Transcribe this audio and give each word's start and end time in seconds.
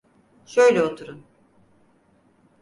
Şöyle 0.45 0.83
oturun. 0.83 1.25